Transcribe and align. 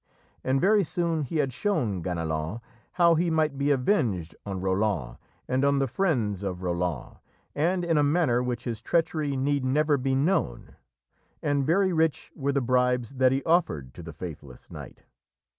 And 0.43 0.59
very 0.59 0.83
soon 0.83 1.21
he 1.21 1.37
had 1.37 1.53
shown 1.53 2.01
Ganelon 2.01 2.59
how 2.93 3.13
he 3.13 3.29
might 3.29 3.55
be 3.55 3.69
avenged 3.69 4.35
on 4.47 4.59
Roland 4.59 5.17
and 5.47 5.63
on 5.63 5.77
the 5.77 5.85
friends 5.87 6.41
of 6.41 6.63
Roland, 6.63 7.17
and 7.53 7.85
in 7.85 7.99
a 7.99 8.03
manner 8.03 8.41
which 8.41 8.63
his 8.63 8.81
treachery 8.81 9.35
need 9.37 9.63
never 9.63 9.99
be 9.99 10.15
known, 10.15 10.75
and 11.43 11.67
very 11.67 11.93
rich 11.93 12.31
were 12.35 12.51
the 12.51 12.61
bribes 12.63 13.11
that 13.17 13.31
he 13.31 13.43
offered 13.43 13.93
to 13.93 14.01
the 14.01 14.11
faithless 14.11 14.71
knight. 14.71 15.03